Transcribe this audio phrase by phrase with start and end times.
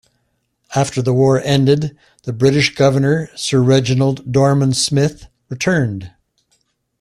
[0.73, 6.09] After the war ended, the British Governor, Sir Reginald Dorman-Smith returned.